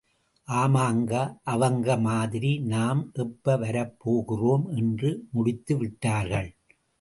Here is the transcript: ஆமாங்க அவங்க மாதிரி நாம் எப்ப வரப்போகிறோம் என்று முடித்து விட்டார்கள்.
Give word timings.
ஆமாங்க 0.47 1.11
அவங்க 1.43 1.97
மாதிரி 1.97 2.59
நாம் 2.65 3.11
எப்ப 3.13 3.57
வரப்போகிறோம் 3.57 4.65
என்று 4.75 5.11
முடித்து 5.31 5.77
விட்டார்கள். 5.77 6.49